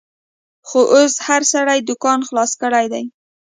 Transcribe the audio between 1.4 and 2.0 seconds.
سړي